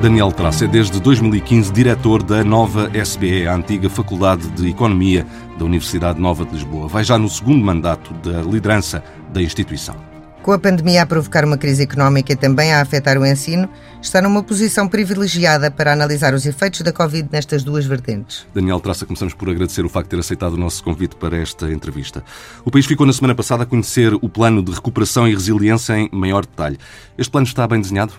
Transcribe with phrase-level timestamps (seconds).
[0.00, 5.26] Daniel Traça é desde 2015 diretor da Nova SBE, a antiga Faculdade de Economia
[5.58, 6.88] da Universidade Nova de Lisboa.
[6.88, 9.94] Vai já no segundo mandato da liderança da instituição.
[10.42, 13.68] Com a pandemia a provocar uma crise económica e também a afetar o ensino,
[14.00, 18.46] está numa posição privilegiada para analisar os efeitos da Covid nestas duas vertentes.
[18.54, 21.70] Daniel Traça, começamos por agradecer o facto de ter aceitado o nosso convite para esta
[21.70, 22.24] entrevista.
[22.64, 26.08] O país ficou na semana passada a conhecer o plano de recuperação e resiliência em
[26.10, 26.78] maior detalhe.
[27.18, 28.14] Este plano está bem desenhado?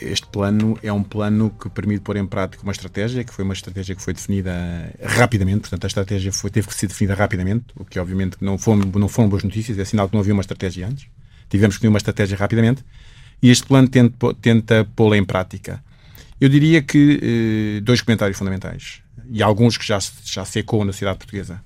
[0.00, 3.54] Este plano é um plano que permite pôr em prática uma estratégia, que foi uma
[3.54, 4.52] estratégia que foi definida
[5.02, 8.90] rapidamente, portanto a estratégia foi, teve que ser definida rapidamente, o que obviamente não foram,
[8.94, 11.06] não foram boas notícias, é sinal que não havia uma estratégia antes.
[11.48, 12.84] Tivemos que ter uma estratégia rapidamente
[13.42, 15.82] e este plano tenta, tenta pô-la em prática.
[16.40, 19.00] Eu diria que eh, dois comentários fundamentais,
[19.30, 21.62] e alguns que já, já se na sociedade portuguesa.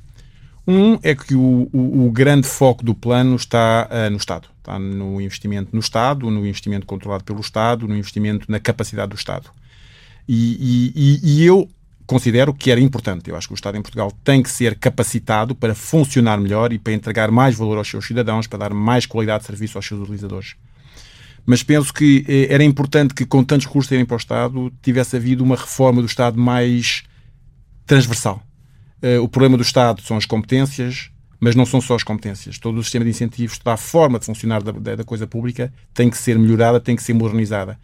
[0.67, 4.49] Um é que o, o, o grande foco do plano está uh, no Estado.
[4.59, 9.17] Está no investimento no Estado, no investimento controlado pelo Estado, no investimento na capacidade do
[9.17, 9.51] Estado.
[10.29, 11.69] E, e, e eu
[12.07, 13.31] considero que era importante.
[13.31, 16.79] Eu acho que o Estado em Portugal tem que ser capacitado para funcionar melhor e
[16.79, 20.01] para entregar mais valor aos seus cidadãos, para dar mais qualidade de serviço aos seus
[20.01, 20.55] utilizadores.
[21.47, 25.17] Mas penso que eh, era importante que, com tantos recursos terem para o Estado, tivesse
[25.17, 27.03] havido uma reforma do Estado mais
[27.87, 28.43] transversal
[29.23, 32.59] o problema do Estado são as competências, mas não são só as competências.
[32.59, 35.73] Todo o sistema de incentivos, toda a forma de funcionar da, da, da coisa pública
[35.95, 37.79] tem que ser melhorada, tem que ser modernizada.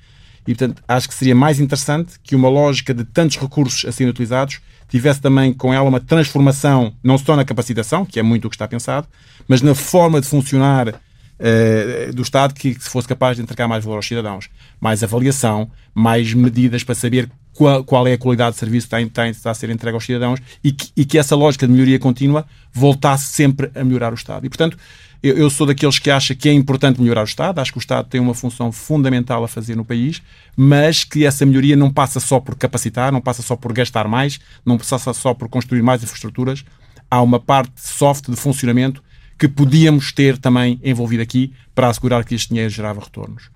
[0.46, 4.10] E, portanto, acho que seria mais interessante que uma lógica de tantos recursos a serem
[4.10, 8.50] utilizados tivesse também com ela uma transformação, não só na capacitação, que é muito o
[8.50, 9.08] que está pensado,
[9.48, 11.00] mas na forma de funcionar
[11.40, 14.48] uh, do Estado que, que fosse capaz de entregar mais valor aos cidadãos.
[14.80, 19.28] Mais avaliação, mais medidas para saber qual, qual, é a qualidade de serviço que está,
[19.28, 22.46] está, a ser entregue aos cidadãos e que, e que, essa lógica de melhoria contínua
[22.72, 24.44] voltasse sempre a melhorar o Estado.
[24.44, 24.76] E, portanto,
[25.22, 27.80] eu, eu, sou daqueles que acha que é importante melhorar o Estado, acho que o
[27.80, 30.22] Estado tem uma função fundamental a fazer no país,
[30.54, 34.38] mas que essa melhoria não passa só por capacitar, não passa só por gastar mais,
[34.64, 36.64] não passa só por construir mais infraestruturas.
[37.10, 39.02] Há uma parte soft de funcionamento
[39.38, 43.50] que podíamos ter também envolvido aqui para assegurar que este dinheiro gerava retornos.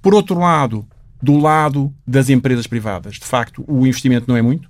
[0.00, 0.86] Por outro lado,
[1.22, 3.14] do lado das empresas privadas.
[3.14, 4.66] De facto, o investimento não é muito.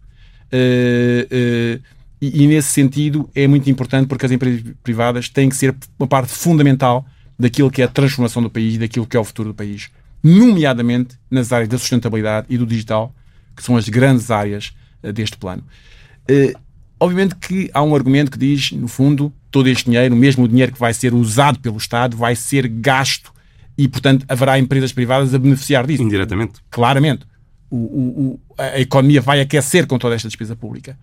[0.53, 1.83] Uh, uh,
[2.21, 6.07] e, e, nesse sentido, é muito importante porque as empresas privadas têm que ser uma
[6.07, 7.07] parte fundamental
[7.39, 9.91] daquilo que é a transformação do país, daquilo que é o futuro do país,
[10.23, 13.15] nomeadamente nas áreas da sustentabilidade e do digital,
[13.57, 15.65] que são as grandes áreas uh, deste plano.
[17.03, 20.73] Obviamente que há um argumento que diz, no fundo, todo este dinheiro, mesmo o dinheiro
[20.73, 23.33] que vai ser usado pelo Estado, vai ser gasto
[23.77, 26.03] e, portanto, haverá empresas privadas a beneficiar disso.
[26.03, 26.61] Indiretamente.
[26.71, 27.27] Claramente.
[27.69, 30.97] O, o, a economia vai aquecer com toda esta despesa pública.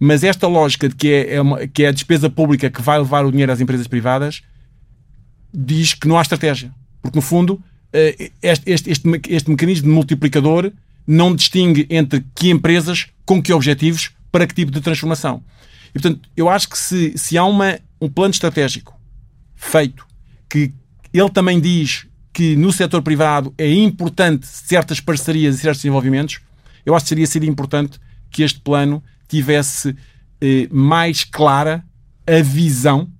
[0.00, 2.98] Mas esta lógica de que é, é uma, que é a despesa pública que vai
[2.98, 4.42] levar o dinheiro às empresas privadas
[5.52, 6.72] diz que não há estratégia.
[7.02, 7.60] Porque, no fundo,
[7.92, 10.72] eh, este, este, este, este mecanismo de multiplicador
[11.06, 15.42] não distingue entre que empresas, com que objetivos, para que tipo de transformação.
[15.90, 18.98] E, portanto, eu acho que se, se há uma, um plano estratégico
[19.54, 20.06] feito
[20.48, 20.72] que
[21.12, 26.40] ele também diz que no setor privado é importante certas parcerias e certos desenvolvimentos.
[26.86, 27.98] Eu acho que seria ser importante
[28.30, 29.96] que este plano tivesse
[30.40, 31.84] eh, mais clara
[32.26, 33.10] a visão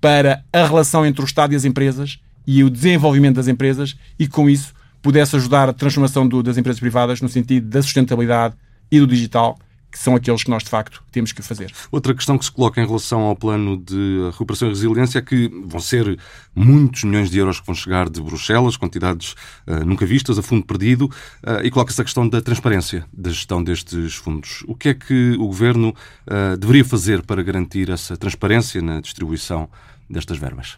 [0.00, 4.28] para a relação entre o Estado e as empresas e o desenvolvimento das empresas e,
[4.28, 8.54] com isso, pudesse ajudar a transformação do, das empresas privadas no sentido da sustentabilidade
[8.90, 9.58] e do digital
[9.94, 11.72] que são aqueles que nós, de facto, temos que fazer.
[11.92, 15.48] Outra questão que se coloca em relação ao plano de recuperação e resiliência é que
[15.64, 16.18] vão ser
[16.52, 19.36] muitos milhões de euros que vão chegar de Bruxelas, quantidades
[19.68, 23.62] uh, nunca vistas, a fundo perdido, uh, e coloca-se a questão da transparência da gestão
[23.62, 24.64] destes fundos.
[24.66, 25.90] O que é que o Governo
[26.26, 29.68] uh, deveria fazer para garantir essa transparência na distribuição
[30.10, 30.76] destas verbas?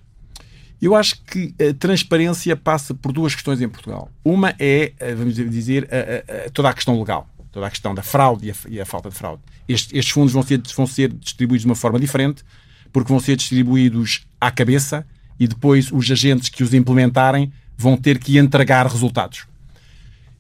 [0.81, 4.11] Eu acho que a transparência passa por duas questões em Portugal.
[4.23, 7.27] Uma é, vamos dizer, a, a, toda a questão legal
[7.57, 9.41] toda a questão da fraude e a, e a falta de fraude.
[9.67, 12.45] Estes, fundos vão ser, vão ser distribuídos de uma forma diferente,
[12.93, 15.07] porque vão ser distribuídos à cabeça
[15.41, 19.47] e depois os agentes que os implementarem vão ter que entregar resultados.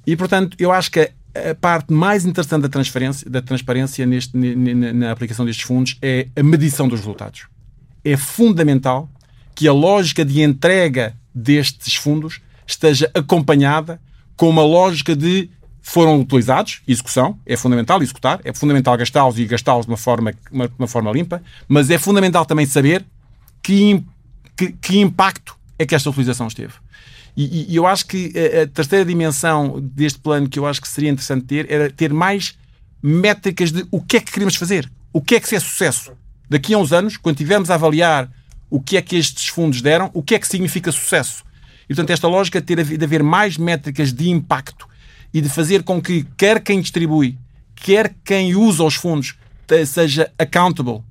[0.06, 4.92] E, portanto, eu acho que a, parte mais interessante da, transferência, da transparência neste, na,
[4.92, 7.46] na aplicação destes fundos é a medição dos resultados.
[8.04, 9.10] É fundamental
[9.54, 13.98] que a lógica de entrega destes fundos esteja acompanhada
[14.36, 15.48] com uma lógica de
[15.88, 20.68] foram utilizados, execução, é fundamental executar, é fundamental gastá-los e gastá-los de uma forma, uma,
[20.76, 23.06] uma, forma limpa, mas é fundamental também saber
[23.62, 24.02] que,
[24.56, 26.72] que, que impacto é que esta utilização esteve.
[27.36, 30.88] E, e, eu acho que a, a terceira dimensão deste plano que eu acho que
[30.88, 32.58] seria interessante ter era ter mais
[33.00, 36.10] métricas de o que é que queremos fazer, o que é que é sucesso.
[36.50, 38.28] Daqui a uns anos, quando tivermos a avaliar
[38.68, 41.44] o que é que estes fundos deram, o que é que significa sucesso.
[41.84, 44.88] E, portanto, esta lógica de, ter, de haver mais métricas de impacto
[45.36, 47.36] e de fazer com que quer quem distribui,
[47.74, 49.34] quer quem usa os fundos
[49.86, 51.02] seja accountable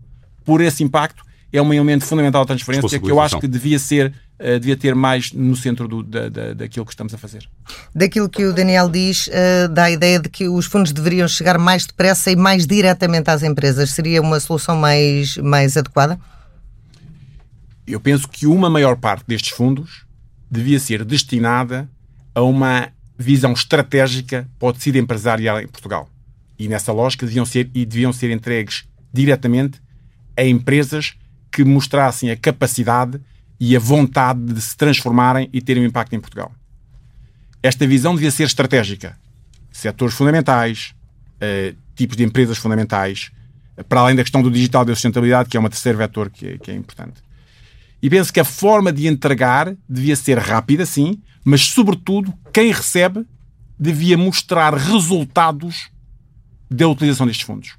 [0.44, 1.24] por esse impacto,
[1.54, 4.96] é um elemento fundamental da transferência que eu acho que devia ser uh, devia ter
[4.96, 7.48] mais no centro do, da, da, daquilo que estamos a fazer.
[7.94, 11.60] Daquilo que o Daniel diz, uh, dá a ideia de que os fundos deveriam chegar
[11.60, 13.92] mais depressa e mais diretamente às empresas.
[13.92, 16.20] Seria uma solução mais, mais adequada?
[17.86, 20.04] Eu penso que uma maior parte destes fundos
[20.50, 21.88] devia ser destinada
[22.34, 26.10] a uma visão estratégica para o tecido empresarial em Portugal.
[26.58, 29.82] E nessa lógica deviam ser, e deviam ser entregues diretamente
[30.38, 31.16] a empresas
[31.52, 33.20] que mostrassem a capacidade
[33.60, 36.54] e a vontade de se transformarem e terem um impacto em Portugal.
[37.64, 39.18] Esta visão devia ser estratégica.
[39.72, 40.94] Setores fundamentais,
[41.38, 43.32] uh, tipos de empresas fundamentais,
[43.90, 46.58] para além da questão do digital e da sustentabilidade, que é um terceiro vetor que
[46.60, 47.26] que é importante.
[48.02, 53.24] E penso que a forma de entregar devia ser rápida, sim, mas, sobretudo, quem recebe
[53.80, 55.92] devia mostrar resultados
[56.70, 57.78] da utilização destes fundos.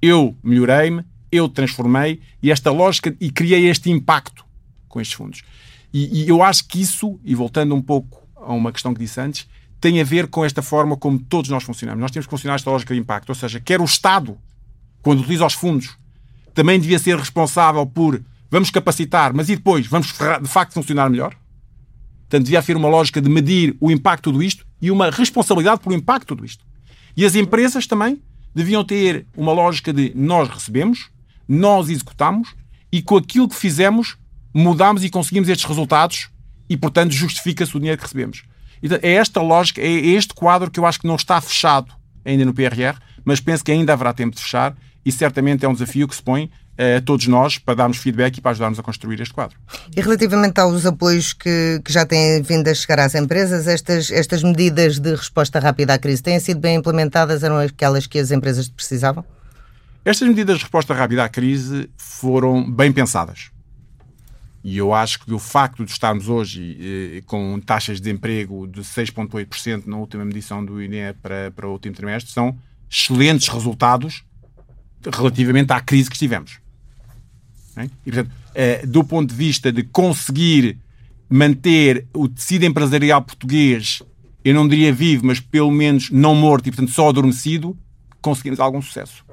[0.00, 4.44] Eu melhorei-me, eu transformei e esta lógica e criei este impacto
[4.88, 5.42] com estes fundos.
[5.92, 9.20] E, e, eu acho que isso, e voltando um pouco a uma questão que disse
[9.20, 9.48] antes,
[9.80, 12.00] tem a ver com esta forma como todos nós funcionamos.
[12.00, 14.38] Nós temos que funcionar esta lógica de impacto, ou seja, quer o Estado,
[15.02, 15.96] quando utiliza os fundos,
[16.54, 21.36] também devia ser responsável por vamos capacitar, mas e depois vamos de facto funcionar melhor?
[22.28, 25.94] Portanto, devia haver uma lógica de medir o impacto tudo isto e uma responsabilidade pelo
[25.94, 26.64] impacto tudo isto.
[27.16, 28.20] E as empresas também
[28.54, 31.08] deviam ter uma lógica de nós recebemos,
[31.48, 32.54] nós executamos
[32.92, 34.18] e com aquilo que fizemos
[34.52, 36.28] mudamos e conseguimos estes resultados
[36.68, 38.42] e, portanto, justifica-se o dinheiro que recebemos.
[38.82, 41.92] Então, é esta lógica, é este quadro que eu acho que não está fechado
[42.24, 45.72] ainda no PRR, mas penso que ainda haverá tempo de fechar e certamente é um
[45.72, 49.20] desafio que se põe a todos nós para darmos feedback e para ajudarmos a construir
[49.20, 49.58] este quadro.
[49.96, 54.44] E relativamente aos apoios que, que já têm vindo a chegar às empresas, estas, estas
[54.44, 57.42] medidas de resposta rápida à crise têm sido bem implementadas?
[57.42, 59.24] Eram aquelas que as empresas precisavam?
[60.04, 63.50] Estas medidas de resposta rápida à crise foram bem pensadas.
[64.62, 68.82] E eu acho que o facto de estarmos hoje eh, com taxas de desemprego de
[68.82, 72.58] 6,8% na última medição do INE para, para o último trimestre são
[72.90, 74.24] excelentes resultados
[75.12, 76.58] relativamente à crise que estivemos.
[77.84, 80.78] E, portanto, eh, do ponto de vista de conseguir
[81.28, 84.02] manter o tecido empresarial português,
[84.44, 87.76] eu não diria vivo, mas pelo menos não morto e, portanto, só adormecido,
[88.20, 89.24] conseguimos algum sucesso.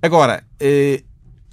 [0.00, 1.02] Agora, eh,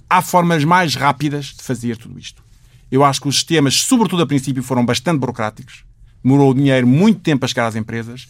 [0.08, 2.42] há formas mais rápidas de fazer tudo isto.
[2.90, 5.84] Eu acho que os sistemas, sobretudo a princípio, foram bastante burocráticos.
[6.22, 8.28] Demorou o dinheiro muito tempo a chegar às empresas,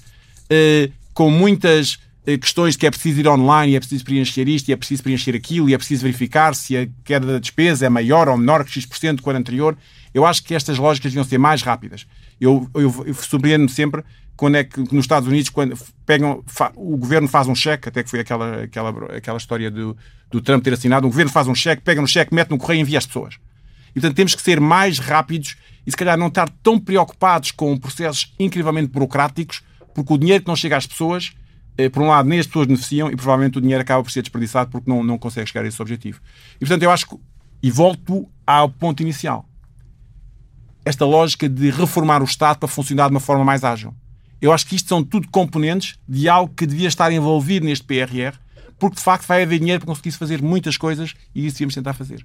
[0.49, 4.69] eh, com muitas eh, questões que é preciso ir online, e é preciso preencher isto,
[4.69, 7.89] e é preciso preencher aquilo, e é preciso verificar se a queda da despesa é
[7.89, 9.77] maior ou menor que X% com a anterior.
[10.13, 12.07] Eu acho que estas lógicas deviam ser mais rápidas.
[12.41, 14.03] Eu, eu, eu surpreendo-me sempre
[14.41, 15.77] quando é que nos Estados Unidos, quando
[16.07, 16.43] pegam,
[16.75, 19.95] o governo faz um cheque, até que foi aquela, aquela, aquela história do,
[20.31, 22.79] do Trump ter assinado, o governo faz um cheque, pega no cheque, mete no correio
[22.79, 23.35] e envia às pessoas.
[23.91, 25.57] E, portanto, temos que ser mais rápidos
[25.87, 29.63] e, se calhar, não estar tão preocupados com processos incrivelmente burocráticos,
[29.95, 31.33] porque o dinheiro que não chega às pessoas,
[31.93, 34.71] por um lado, nem as pessoas beneficiam e, provavelmente, o dinheiro acaba por ser desperdiçado
[34.71, 36.21] porque não, não consegue chegar a esse objetivo.
[36.57, 37.17] E, portanto, eu acho que,
[37.63, 39.49] e volto ao ponto inicial,
[40.85, 43.95] esta lógica de reformar o Estado para funcionar de uma forma mais ágil.
[44.41, 48.37] Eu acho que isto são tudo componentes de algo que devia estar envolvido neste PRR,
[48.79, 51.93] porque de facto vai haver dinheiro para conseguir fazer muitas coisas e isso devíamos tentar
[51.93, 52.25] fazer.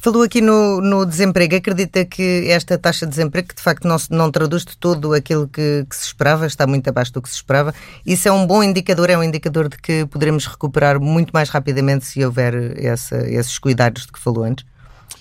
[0.00, 1.56] Falou aqui no, no, desemprego.
[1.56, 5.48] Acredita que esta taxa de desemprego, que de facto não, não traduz de todo aquilo
[5.48, 8.62] que, que, se esperava, está muito abaixo do que se esperava, isso é um bom
[8.62, 13.58] indicador, é um indicador de que poderemos recuperar muito mais rapidamente se houver essa, esses
[13.58, 14.64] cuidados de que falou antes?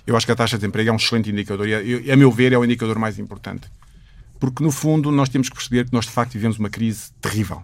[0.06, 2.54] Eu acho que a taxa de desemprego é um excelente indicador e, a meu ver,
[2.54, 3.68] é o indicador mais importante.
[4.40, 7.64] Porque, no fundo, nós temos que perceber que nós, de facto, vivemos uma crise terrível.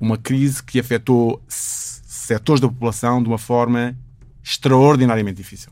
[0.00, 3.96] Uma crise que afetou setores da população de uma forma
[4.48, 5.70] extraordinariamente difícil.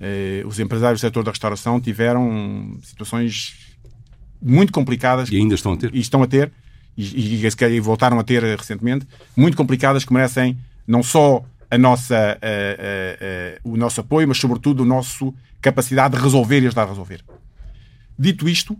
[0.00, 3.76] Eh, os empresários do setor da restauração tiveram situações
[4.40, 5.28] muito complicadas.
[5.28, 5.94] E ainda estão a ter.
[5.94, 6.50] E estão a ter,
[6.96, 12.38] e, e, e voltaram a ter recentemente, muito complicadas que merecem não só a nossa,
[13.64, 17.24] o nosso apoio, mas sobretudo a nossa capacidade de resolver e ajudar a resolver.
[18.16, 18.76] Dito isto,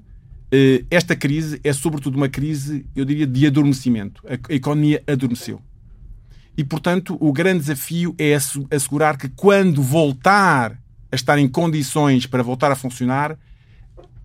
[0.90, 4.22] esta crise é sobretudo uma crise, eu diria, de adormecimento.
[4.28, 5.60] A economia adormeceu.
[6.56, 8.34] E, portanto, o grande desafio é
[8.70, 10.78] assegurar que quando voltar
[11.10, 13.36] a estar em condições para voltar a funcionar,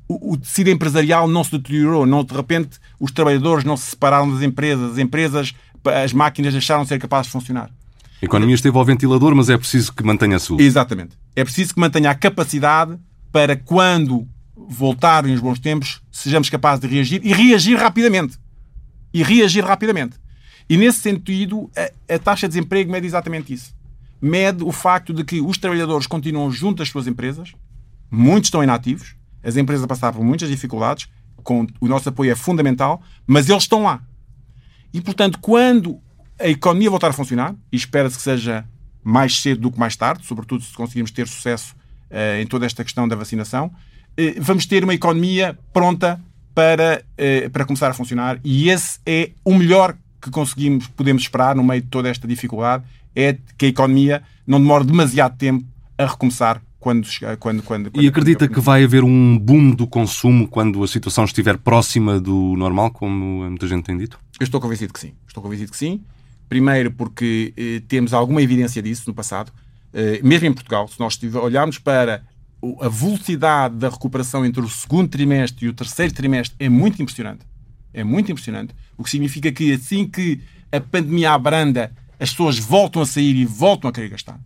[0.07, 4.31] o, o tecido empresarial não se deteriorou, não de repente os trabalhadores não se separaram
[4.31, 5.53] das empresas, as empresas,
[5.85, 7.69] as máquinas deixaram de ser capazes de funcionar.
[8.21, 10.61] A economia esteve ao ventilador, mas é preciso que mantenha a sua.
[10.61, 11.17] Exatamente.
[11.35, 12.97] É preciso que mantenha a capacidade
[13.31, 18.37] para quando voltarem os bons tempos, sejamos capazes de reagir e reagir rapidamente.
[19.13, 20.17] E reagir rapidamente.
[20.69, 23.73] E nesse sentido, a, a taxa de desemprego mede exatamente isso.
[24.21, 27.53] Mede o facto de que os trabalhadores continuam junto das suas empresas,
[28.11, 31.07] muitos estão inativos, as empresas passaram por muitas dificuldades,
[31.43, 34.01] com, o nosso apoio é fundamental, mas eles estão lá.
[34.93, 35.99] E, portanto, quando
[36.39, 38.65] a economia voltar a funcionar, e espera-se que seja
[39.03, 41.75] mais cedo do que mais tarde, sobretudo se conseguirmos ter sucesso
[42.11, 46.19] uh, em toda esta questão da vacinação, uh, vamos ter uma economia pronta
[46.53, 51.55] para, uh, para começar a funcionar e esse é o melhor que conseguimos, podemos esperar
[51.55, 52.83] no meio de toda esta dificuldade,
[53.15, 55.65] é que a economia não demore demasiado tempo
[55.97, 57.07] a recomeçar quando,
[57.39, 61.25] quando, quando, quando E acredita que vai haver um boom do consumo quando a situação
[61.25, 64.17] estiver próxima do normal, como muita gente tem dito?
[64.39, 65.13] Eu estou convencido que sim.
[65.27, 66.01] Estou convencido que sim.
[66.47, 69.51] Primeiro porque eh, temos alguma evidência disso no passado.
[69.93, 72.23] Eh, mesmo em Portugal, se nós olharmos para
[72.81, 77.45] a velocidade da recuperação entre o segundo trimestre e o terceiro trimestre é muito impressionante.
[77.93, 78.73] É muito impressionante.
[78.97, 80.41] O que significa que assim que
[80.71, 84.39] a pandemia abranda, as pessoas voltam a sair e voltam a querer gastar.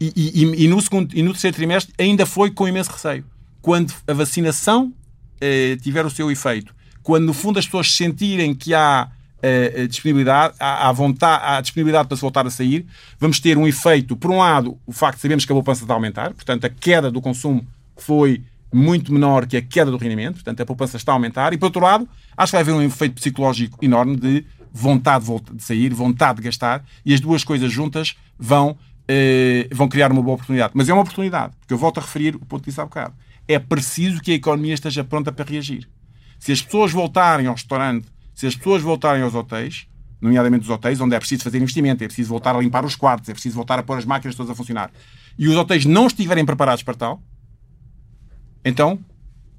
[0.00, 3.24] E, e, e, no segundo, e no terceiro trimestre ainda foi com imenso receio.
[3.60, 4.92] Quando a vacinação
[5.40, 9.10] eh, tiver o seu efeito, quando no fundo as pessoas sentirem que há
[9.42, 12.86] eh, disponibilidade, há, há, vontade, há disponibilidade para se voltar a sair,
[13.18, 15.92] vamos ter um efeito, por um lado, o facto de sabemos que a poupança está
[15.92, 17.66] a aumentar, portanto a queda do consumo
[17.96, 18.42] foi
[18.74, 21.66] muito menor que a queda do rendimento, portanto a poupança está a aumentar, e por
[21.66, 26.38] outro lado, acho que vai haver um efeito psicológico enorme de vontade de sair, vontade
[26.38, 28.76] de gastar, e as duas coisas juntas vão
[29.06, 30.72] eh, vão criar uma boa oportunidade.
[30.74, 33.14] Mas é uma oportunidade, porque eu volto a referir o ponto de vista há bocado.
[33.46, 35.88] É preciso que a economia esteja pronta para reagir.
[36.38, 39.86] Se as pessoas voltarem ao restaurante, se as pessoas voltarem aos hotéis,
[40.20, 43.28] nomeadamente os hotéis, onde é preciso fazer investimento, é preciso voltar a limpar os quartos,
[43.28, 44.90] é preciso voltar a pôr as máquinas todas a funcionar,
[45.38, 47.22] e os hotéis não estiverem preparados para tal,
[48.64, 48.98] então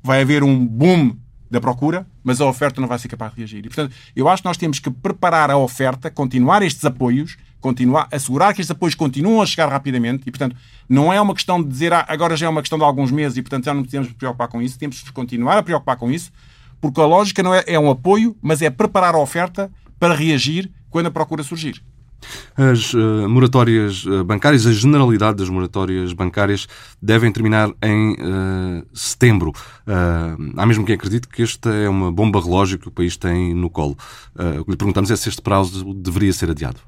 [0.04, 1.16] vai haver um boom
[1.50, 3.60] da procura, mas a oferta não vai ser capaz de reagir.
[3.60, 8.08] E, portanto, eu acho que nós temos que preparar a oferta, continuar estes apoios, continuar,
[8.12, 10.56] assegurar que estes apoios continuam a chegar rapidamente e, portanto,
[10.88, 13.38] não é uma questão de dizer ah, agora já é uma questão de alguns meses
[13.38, 16.32] e, portanto, já não de preocupar com isso, temos de continuar a preocupar com isso,
[16.80, 20.70] porque a lógica não é, é um apoio, mas é preparar a oferta para reagir
[20.90, 21.82] quando a procura surgir.
[22.58, 26.68] As uh, moratórias uh, bancárias, a generalidade das moratórias bancárias
[27.02, 29.52] devem terminar em uh, setembro.
[30.56, 33.70] há mesmo quem acredite que esta é uma bomba relógio que o país tem no
[33.70, 33.98] colo.
[34.60, 36.80] o que lhe perguntamos é se este prazo deveria ser adiado.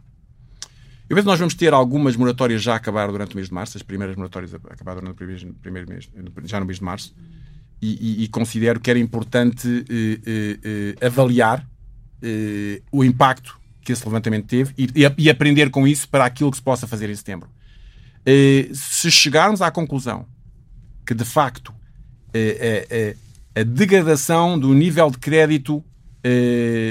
[1.10, 3.54] Eu vejo que nós vamos ter algumas moratórias já a acabar durante o mês de
[3.54, 6.10] março, as primeiras moratórias a acabar durante o primeiro, primeiro mês,
[6.44, 7.16] já no mês de março,
[7.82, 11.66] e, e, e considero que era importante eh, eh, eh, avaliar
[12.92, 16.62] o impacto que esse levantamento teve e, e, aprender com isso para aquilo que se
[16.62, 17.48] possa fazer em setembro.
[18.74, 20.26] se chegarmos à conclusão
[21.06, 21.74] que, de facto,
[23.56, 25.82] a degradação do nível de crédito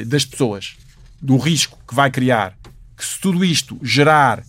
[0.06, 0.78] das pessoas,
[1.20, 2.56] do risco que vai criar
[2.96, 4.42] que se tudo isto gerar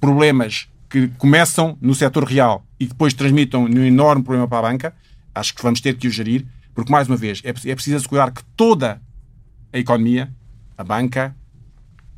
[0.00, 4.94] problemas que começam no setor real e depois transmitam um enorme problema para a banca,
[5.34, 8.30] acho que vamos ter que o gerir, porque, mais uma vez, é, é preciso assegurar
[8.30, 9.02] que toda
[9.72, 10.32] a economia,
[10.76, 11.34] a banca,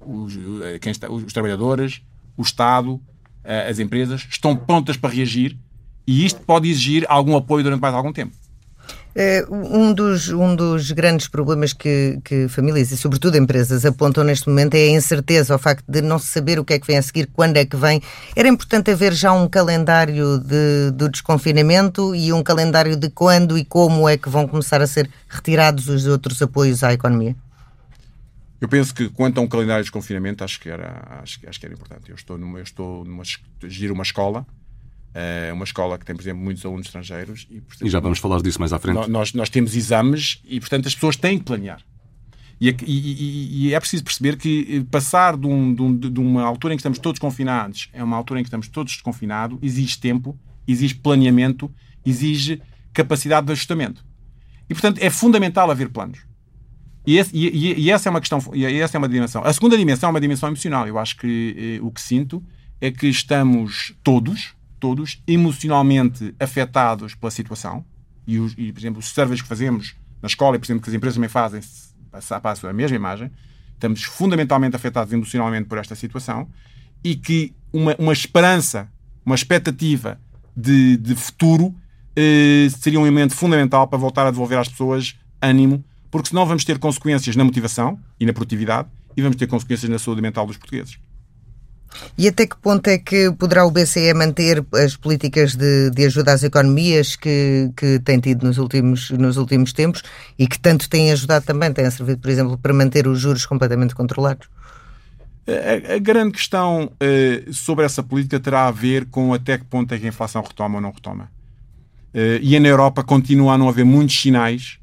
[0.01, 2.03] os, eh, quem está, os trabalhadores,
[2.37, 3.01] o Estado,
[3.45, 5.57] eh, as empresas, estão prontas para reagir
[6.07, 8.33] e isto pode exigir algum apoio durante mais algum tempo.
[9.15, 14.49] Eh, um dos, um dos grandes problemas que, que famílias e, sobretudo, empresas apontam neste
[14.49, 17.03] momento é a incerteza, o facto de não saber o que é que vem a
[17.03, 18.01] seguir, quando é que vem.
[18.37, 23.65] Era importante haver já um calendário de, do desconfinamento e um calendário de quando e
[23.65, 27.35] como é que vão começar a ser retirados os outros apoios à economia?
[28.61, 31.67] Eu penso que quanto a um calendário de desconfinamento, acho que era, acho, acho que
[31.67, 32.11] era importante.
[32.11, 33.23] Eu estou numa, eu estou numa,
[33.67, 34.47] gerir uma escola
[35.13, 37.47] é uma escola que tem, por exemplo, muitos alunos estrangeiros.
[37.51, 39.09] E, portanto, e já vamos falar disso mais à frente.
[39.09, 41.83] Nós, nós temos exames e, portanto, as pessoas têm que planear.
[42.61, 46.45] E, e, e, é preciso perceber que eh, passar de, um, de, um, de, uma
[46.45, 49.99] altura em que estamos todos confinados a uma altura em que estamos todos desconfinados exige
[49.99, 50.39] tempo,
[50.69, 51.73] exige planeamento,
[52.05, 52.61] exige
[52.93, 54.05] capacidade de ajustamento.
[54.69, 56.21] E, portanto, é fundamental haver planos.
[57.07, 59.43] E, esse, e, essa é uma questão, e essa é uma dimensão.
[59.45, 60.87] A segunda dimensão é uma dimensão emocional.
[60.87, 62.43] Eu acho que eh, o que sinto
[62.81, 67.85] é que estamos todos, todos emocionalmente afetados pela situação.
[68.27, 70.91] E, os, e, por exemplo, os surveys que fazemos na escola e, por exemplo, que
[70.91, 71.61] as empresas também fazem,
[72.43, 73.31] passam a mesma imagem.
[73.73, 76.49] Estamos fundamentalmente afetados emocionalmente por esta situação
[77.03, 78.91] e que uma, uma esperança,
[79.25, 80.21] uma expectativa
[80.55, 81.75] de, de futuro
[82.15, 86.65] eh, seria um elemento fundamental para voltar a devolver às pessoas ânimo, porque senão vamos
[86.65, 90.57] ter consequências na motivação e na produtividade e vamos ter consequências na saúde mental dos
[90.57, 90.99] portugueses.
[92.17, 96.33] E até que ponto é que poderá o BCE manter as políticas de, de ajuda
[96.33, 100.03] às economias que, que tem tido nos últimos, nos últimos tempos
[100.39, 103.95] e que tanto têm ajudado também, têm servido, por exemplo, para manter os juros completamente
[103.95, 104.49] controlados?
[105.49, 109.93] A, a grande questão uh, sobre essa política terá a ver com até que ponto
[109.93, 111.25] é que a inflação retoma ou não retoma.
[112.15, 114.80] Uh, e na Europa continua a não haver muitos sinais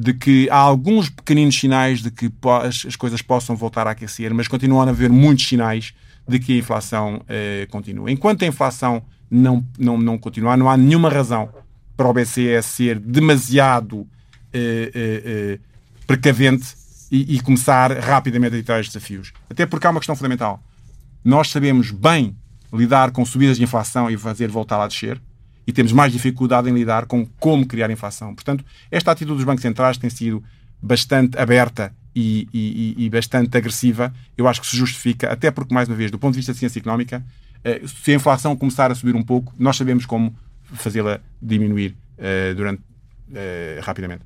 [0.00, 4.32] de que há alguns pequeninos sinais de que as, as coisas possam voltar a aquecer,
[4.32, 5.92] mas continuam a haver muitos sinais
[6.26, 8.10] de que a inflação eh, continua.
[8.10, 11.50] Enquanto a inflação não, não, não continuar, não há nenhuma razão
[11.98, 14.08] para o BCE ser demasiado
[14.54, 15.58] eh, eh,
[16.06, 16.74] precavente
[17.12, 19.34] e, e, começar rapidamente a editar estes desafios.
[19.50, 20.62] Até porque há uma questão fundamental.
[21.22, 22.34] Nós sabemos bem
[22.72, 25.20] lidar com subidas de inflação e fazer voltar a descer
[25.70, 28.34] e temos mais dificuldade em lidar com como criar inflação.
[28.34, 30.42] Portanto, esta atitude dos bancos centrais tem sido
[30.82, 35.88] bastante aberta e, e, e, bastante agressiva, eu acho que se justifica, até porque, mais
[35.88, 37.24] uma vez, do ponto de vista da ciência económica,
[37.62, 40.36] eh, se a inflação começar a subir um pouco, nós sabemos como
[40.72, 44.22] fazê-la diminuir uh, durante, uh, rapidamente.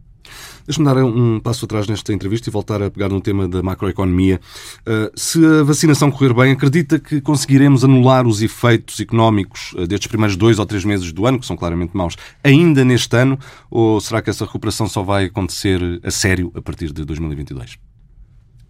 [0.66, 4.40] Deixa-me dar um passo atrás nesta entrevista e voltar a pegar no tema da macroeconomia.
[4.80, 10.08] Uh, se a vacinação correr bem, acredita que conseguiremos anular os efeitos económicos uh, destes
[10.08, 13.38] primeiros dois ou três meses do ano, que são claramente maus, ainda neste ano?
[13.70, 17.78] Ou será que essa recuperação só vai acontecer a sério a partir de 2022?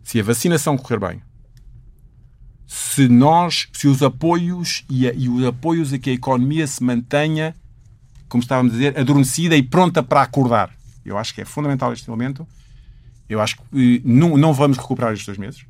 [0.02, 1.22] Se a vacinação correr bem,
[2.66, 6.82] se nós, se os apoios e, a, e os apoios a que a economia se
[6.82, 7.54] mantenha,
[8.28, 12.08] como estávamos a dizer, adormecida e pronta para acordar eu acho que é fundamental este
[12.08, 12.46] elemento.
[13.28, 15.64] Eu acho que não, não vamos recuperar estes dois meses,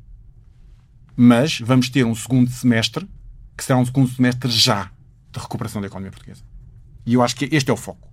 [1.15, 3.07] mas vamos ter um segundo semestre
[3.57, 4.91] que será um segundo semestre já
[5.31, 6.43] de recuperação da economia portuguesa.
[7.05, 8.09] E eu acho que este é o foco.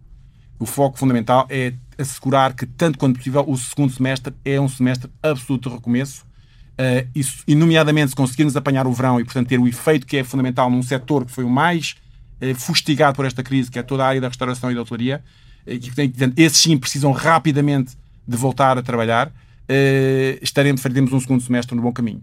[0.58, 5.10] O foco fundamental é assegurar que, tanto quanto possível, o segundo semestre é um semestre
[5.22, 6.24] absoluto de recomeço.
[6.72, 10.16] Uh, isso, e, nomeadamente, se conseguirmos apanhar o verão e, portanto, ter o efeito que
[10.16, 11.96] é fundamental num setor que foi o mais
[12.40, 15.24] uh, fustigado por esta crise, que é toda a área da restauração e da hotelaria,
[15.66, 19.32] esses sim precisam rapidamente de voltar a trabalhar,
[19.68, 22.22] eh, estaremos, faremos um segundo semestre no bom caminho.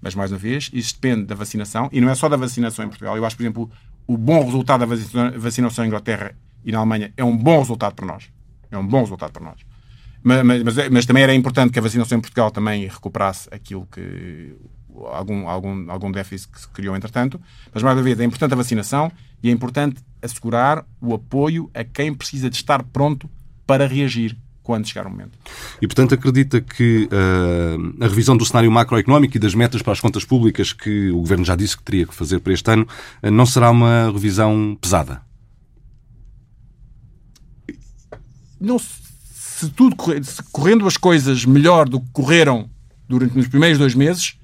[0.00, 2.88] Mas, mais uma vez, isso depende da vacinação, e não é só da vacinação em
[2.88, 3.16] Portugal.
[3.16, 3.70] Eu acho, por exemplo,
[4.06, 8.06] o bom resultado da vacinação em Inglaterra e na Alemanha é um bom resultado para
[8.06, 8.24] nós.
[8.70, 9.60] É um bom resultado para nós.
[10.22, 14.54] Mas, mas, mas, também era importante que a vacinação em Portugal também recuperasse aquilo que.
[15.12, 17.40] Algum, algum, algum déficit que se criou entretanto.
[17.72, 19.10] Mas, mais uma vez, é importante a vacinação
[19.42, 23.28] e é importante assegurar o apoio a quem precisa de estar pronto
[23.66, 25.38] para reagir quando chegar o momento.
[25.80, 30.00] E, portanto, acredita que uh, a revisão do cenário macroeconómico e das metas para as
[30.00, 32.86] contas públicas que o Governo já disse que teria que fazer para este ano
[33.22, 35.22] uh, não será uma revisão pesada?
[38.60, 42.68] Não, se tudo se correndo as coisas melhor do que correram
[43.08, 44.38] durante os primeiros dois meses,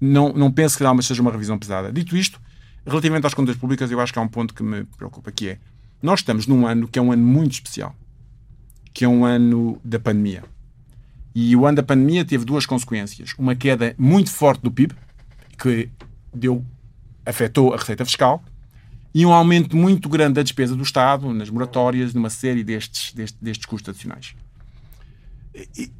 [0.00, 1.92] não, não penso que seja uma revisão pesada.
[1.92, 2.40] Dito isto,
[2.86, 5.58] Relativamente às contas públicas, eu acho que há um ponto que me preocupa, que é
[6.02, 7.94] nós estamos num ano que é um ano muito especial,
[8.92, 10.42] que é um ano da pandemia.
[11.34, 13.34] E o ano da pandemia teve duas consequências.
[13.38, 14.94] Uma queda muito forte do PIB,
[15.58, 15.90] que
[16.34, 16.64] deu,
[17.24, 18.42] afetou a receita fiscal,
[19.14, 23.38] e um aumento muito grande da despesa do Estado, nas moratórias, numa série destes, destes,
[23.40, 24.34] destes custos adicionais.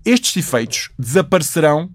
[0.05, 1.91] Estes efeitos desaparecerão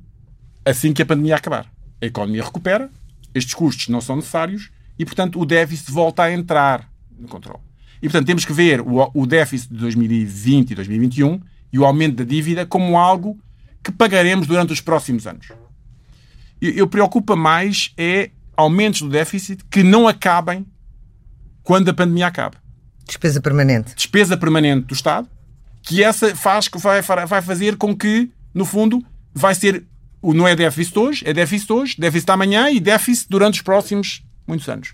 [0.63, 1.74] assim que a pandemia acabar.
[2.05, 2.89] A economia recupera,
[3.33, 6.87] estes custos não são necessários e, portanto, o déficit volta a entrar
[7.17, 7.59] no controle.
[7.99, 11.41] E, portanto, temos que ver o, o déficit de 2020 e 2021
[11.73, 13.39] e o aumento da dívida como algo
[13.83, 15.47] que pagaremos durante os próximos anos.
[16.61, 20.63] Eu, eu preocupa mais é aumentos do déficit que não acabem
[21.63, 22.57] quando a pandemia acabe.
[23.07, 23.95] Despesa permanente.
[23.95, 25.27] Despesa permanente do Estado,
[25.81, 29.83] que essa faz, vai, vai fazer com que, no fundo, vai ser
[30.23, 34.67] não é déficit hoje, é déficit hoje, déficit amanhã e déficit durante os próximos muitos
[34.67, 34.93] anos.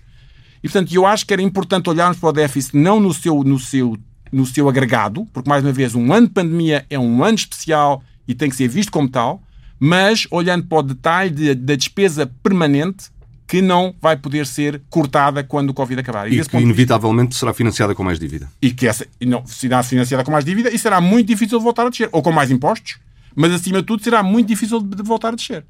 [0.62, 3.58] E, portanto, eu acho que era importante olharmos para o déficit não no seu, no
[3.58, 3.96] seu,
[4.30, 8.02] no seu agregado, porque, mais uma vez, um ano de pandemia é um ano especial
[8.26, 9.42] e tem que ser visto como tal,
[9.78, 13.10] mas olhando para o detalhe de, da despesa permanente
[13.52, 16.30] que não vai poder ser cortada quando o Covid acabar.
[16.30, 18.48] E, e que inevitavelmente vista, será financiada com mais dívida.
[18.62, 21.84] E que essa não, será financiada com mais dívida e será muito difícil de voltar
[21.84, 22.08] a descer.
[22.12, 22.98] Ou com mais impostos,
[23.34, 25.64] mas acima de tudo será muito difícil de voltar a descer.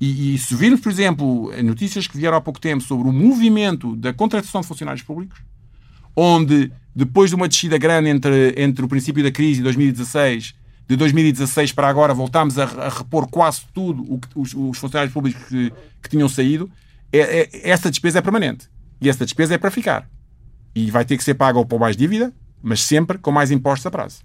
[0.00, 3.96] E, e, se virmos, por exemplo, notícias que vieram há pouco tempo sobre o movimento
[3.96, 5.40] da contratação de funcionários públicos,
[6.14, 10.54] onde depois de uma descida grande entre, entre o princípio da crise e 2016,
[10.88, 15.12] de 2016 para agora voltámos a, a repor quase tudo o que os, os funcionários
[15.12, 16.70] públicos que, que tinham saído,
[17.12, 18.68] é, é, essa despesa é permanente.
[19.00, 20.08] E essa despesa é para ficar.
[20.74, 22.32] E vai ter que ser paga ou por mais dívida,
[22.62, 24.20] mas sempre com mais impostos a prazo.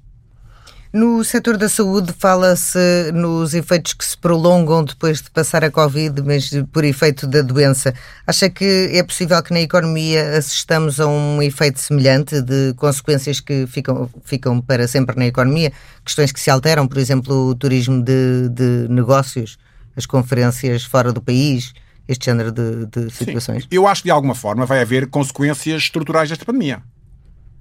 [0.93, 6.21] No setor da saúde fala-se nos efeitos que se prolongam depois de passar a Covid,
[6.21, 7.95] mas por efeito da doença.
[8.27, 13.65] Acha que é possível que na economia assistamos a um efeito semelhante de consequências que
[13.65, 15.73] ficam, ficam para sempre na economia?
[16.05, 19.57] Questões que se alteram, por exemplo, o turismo de, de negócios,
[19.95, 21.73] as conferências fora do país,
[22.07, 23.63] este género de, de situações?
[23.63, 23.69] Sim.
[23.71, 26.83] Eu acho que de alguma forma vai haver consequências estruturais desta pandemia.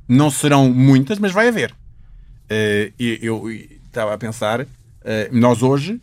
[0.06, 1.74] Não serão muitas, mas vai haver.
[2.52, 4.66] Uh, eu estava a pensar, uh,
[5.30, 5.98] nós hoje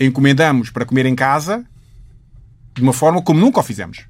[0.00, 1.64] encomendamos para comer em casa
[2.74, 4.06] de uma forma como nunca o fizemos.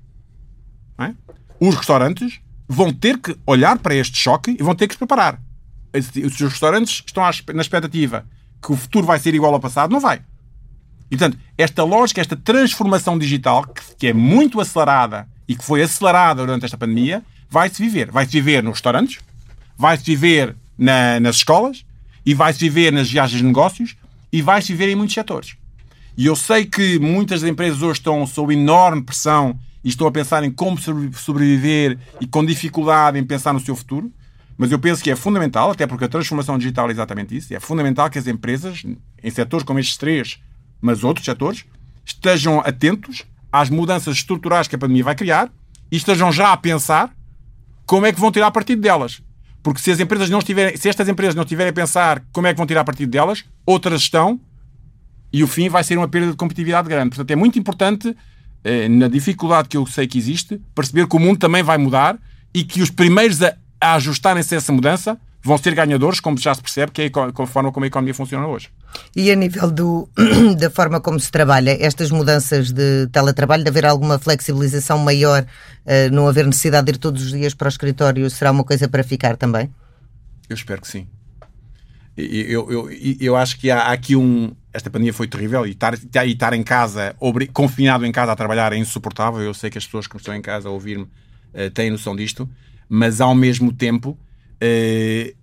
[0.98, 1.12] É?
[1.58, 5.40] Os restaurantes vão ter que olhar para este choque e vão ter que se preparar.
[6.24, 8.24] Os restaurantes estão na expectativa
[8.62, 10.22] que o futuro vai ser igual ao passado, não vai.
[11.10, 13.66] E, portanto, esta lógica, esta transformação digital,
[13.98, 18.10] que, é muito acelerada e que foi acelerada durante esta pandemia, vai-se viver.
[18.12, 19.18] Vai-se viver nos restaurantes,
[19.76, 21.84] vai-se viver na, nas escolas
[22.24, 23.94] e vai-se viver nas viagens de negócios
[24.32, 25.54] e vai-se viver em muitos setores.
[26.16, 30.42] E eu sei que muitas empresas hoje estão sob enorme pressão e estão a pensar
[30.42, 30.78] em como
[31.12, 34.10] sobreviver e com dificuldade em pensar no seu futuro,
[34.56, 37.60] mas eu penso que é fundamental, até porque a transformação digital é exatamente isso, é
[37.60, 38.82] fundamental que as empresas,
[39.22, 40.38] em setores como estes três,
[40.80, 41.64] mas outros setores,
[42.04, 45.50] estejam atentos às mudanças estruturais que a pandemia vai criar
[45.90, 47.10] e estejam já a pensar
[47.86, 49.22] como é que vão tirar partido delas.
[49.62, 52.52] Porque se as empresas não estiverem, se estas empresas não estiverem a pensar como é
[52.52, 54.40] que vão tirar partido delas, outras estão
[55.32, 57.10] e o fim vai ser uma perda de competitividade grande.
[57.10, 58.16] Portanto, é muito importante,
[58.64, 62.18] eh, na dificuldade que eu sei que existe, perceber que o mundo também vai mudar
[62.52, 66.54] e que os primeiros a, a ajustarem-se a essa mudança vão ser ganhadores, como já
[66.54, 68.68] se percebe que é a forma como a economia funciona hoje.
[69.16, 70.08] E a nível do,
[70.58, 76.14] da forma como se trabalha, estas mudanças de teletrabalho, de haver alguma flexibilização maior, uh,
[76.14, 79.02] não haver necessidade de ir todos os dias para o escritório, será uma coisa para
[79.02, 79.70] ficar também?
[80.48, 81.06] Eu espero que sim.
[82.16, 84.54] Eu, eu, eu, acho que há, aqui um.
[84.72, 87.14] Esta pandemia foi terrível e estar, e estar em casa,
[87.52, 89.40] confinado em casa a trabalhar é insuportável.
[89.40, 92.48] Eu sei que as pessoas que estão em casa a ouvir-me uh, têm noção disto,
[92.88, 94.18] mas ao mesmo tempo
[94.62, 95.36] uh,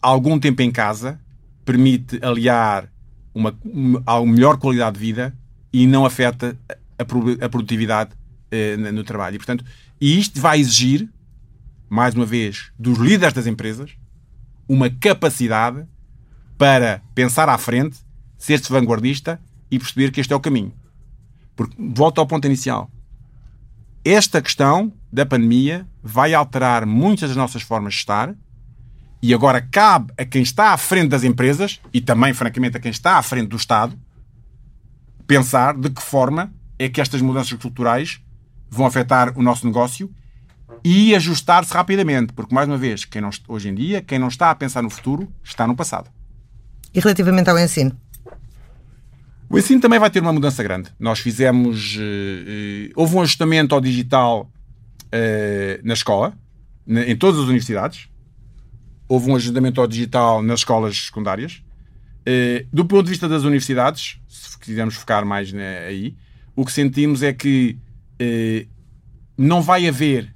[0.00, 1.20] algum tempo em casa
[1.64, 2.90] permite aliar
[3.34, 5.36] uma, uma, melhor qualidade de vida
[5.72, 6.58] e não afeta
[6.98, 7.02] a,
[7.44, 9.36] a produtividade uh, no trabalho.
[9.36, 9.64] E, portanto,
[10.00, 11.08] e isto vai exigir,
[11.88, 13.92] mais uma vez, dos líderes das empresas,
[14.68, 15.84] uma capacidade
[16.56, 17.98] para pensar à frente,
[18.36, 20.72] ser-se vanguardista e perceber que este é o caminho.
[21.54, 22.90] Porque, volto ao ponto inicial.
[24.10, 28.34] Esta questão da pandemia vai alterar muitas das nossas formas de estar
[29.20, 32.90] e agora cabe a quem está à frente das empresas e também, francamente, a quem
[32.90, 33.94] está à frente do Estado
[35.26, 38.18] pensar de que forma é que estas mudanças culturais
[38.70, 40.10] vão afetar o nosso negócio
[40.82, 44.50] e ajustar-se rapidamente, porque, mais uma vez, quem não, hoje em dia, quem não está
[44.50, 46.08] a pensar no futuro está no passado.
[46.94, 47.94] E relativamente ao ensino?
[49.50, 50.90] O ensino também vai ter uma mudança grande.
[50.98, 51.96] Nós fizemos.
[51.96, 54.50] Uh, uh, houve um ajustamento ao digital
[55.06, 56.34] uh, na escola,
[56.86, 58.08] em todas as universidades.
[59.08, 61.62] Houve um ajustamento ao digital nas escolas secundárias.
[62.70, 65.50] do ponto de vista das universidades, se quisermos focar mais
[65.86, 66.14] aí,
[66.54, 67.78] o que sentimos é que
[69.36, 70.34] não vai haver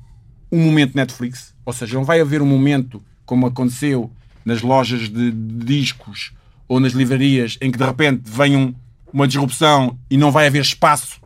[0.50, 4.10] um momento Netflix, ou seja, não vai haver um momento como aconteceu
[4.42, 6.32] nas lojas de, de discos
[6.66, 8.74] ou nas livrarias em que de repente vem um,
[9.12, 11.20] uma disrupção e não vai haver espaço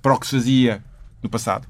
[0.00, 0.82] para o que se fazia
[1.22, 1.66] no passado.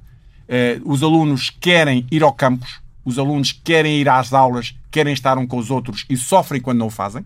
[0.48, 5.36] Uh, os alunos querem ir ao campus, os alunos querem ir às aulas, querem estar
[5.38, 7.24] um com os outros e sofrem quando não o fazem,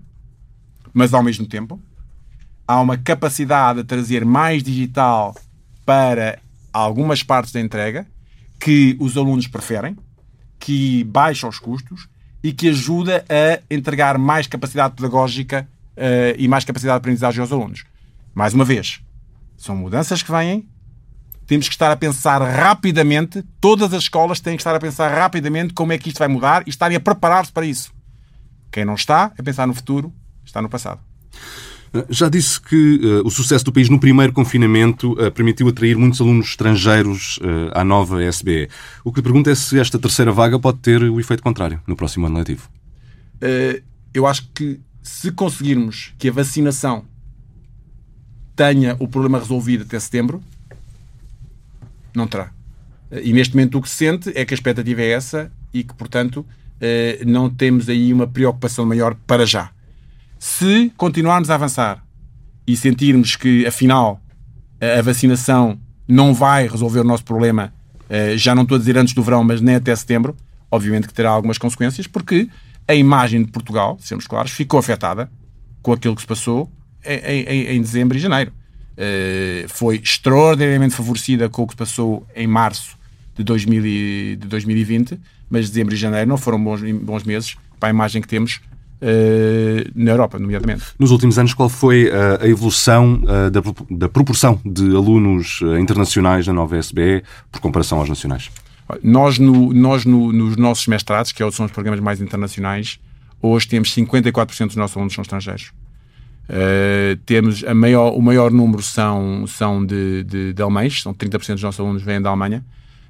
[0.93, 1.81] mas ao mesmo tempo
[2.67, 5.35] há uma capacidade de trazer mais digital
[5.85, 6.39] para
[6.73, 8.07] algumas partes da entrega
[8.59, 9.97] que os alunos preferem,
[10.59, 12.09] que baixa os custos
[12.43, 17.53] e que ajuda a entregar mais capacidade pedagógica uh, e mais capacidade de aprendizagem aos
[17.53, 17.85] alunos.
[18.37, 19.01] Mais uma vez,
[19.57, 20.69] são mudanças que vêm.
[21.47, 25.73] Temos que estar a pensar rapidamente, todas as escolas têm que estar a pensar rapidamente
[25.73, 27.95] como é que isto vai mudar e estarem a preparar-se para isso.
[28.71, 30.13] Quem não está a pensar no futuro,
[30.45, 31.01] está no passado.
[32.11, 36.21] Já disse que uh, o sucesso do país no primeiro confinamento uh, permitiu atrair muitos
[36.21, 38.69] alunos estrangeiros uh, à nova SBE.
[39.03, 41.97] O que lhe pergunto é se esta terceira vaga pode ter o efeito contrário no
[41.97, 42.69] próximo ano letivo.
[44.13, 47.07] eu acho que se conseguirmos que a vacinação
[48.57, 50.43] tenha o problema resolvido até setembro,
[52.15, 52.51] não terá.
[53.23, 55.95] E neste momento o que se sente é que a expectativa é essa e que,
[55.95, 56.45] portanto,
[56.81, 59.71] eh, não temos aí uma preocupação maior para já.
[60.39, 62.03] Se continuarmos a avançar
[62.67, 64.21] e sentirmos que, afinal,
[64.81, 67.73] a vacinação não vai resolver o nosso problema,
[68.09, 70.37] eh, já não estou a dizer antes do verão, mas nem até setembro,
[70.71, 72.49] obviamente que terá algumas consequências, porque
[72.89, 75.31] a imagem de Portugal, sermos claros, ficou afetada
[75.83, 76.71] com aquilo que se passou
[77.07, 78.53] em, em, em dezembro e janeiro.
[78.97, 82.97] Uh, foi extraordinariamente favorecida com o que se passou em março
[83.35, 85.19] de, 2000 e, de 2020,
[85.51, 88.61] mas dezembro e janeiro não foram bons, bons meses para a imagem que temos
[88.99, 90.83] Uh, na Europa, nomeadamente.
[90.99, 93.21] Nos últimos anos, qual foi uh, a evolução
[93.53, 98.51] da, da, proporção de alunos internacionais na nova SBE por comparação aos nacionais?
[99.03, 102.99] Nós, no, nós no, nos nossos mestrados, que é são os programas mais internacionais,
[103.43, 105.73] hoje temos 54% dos nossos alunos são estrangeiros.
[107.25, 111.63] Temos a maior, o maior número são, são de, de, de alemães, são 30% dos
[111.63, 112.65] nossos alunos vêm da Alemanha,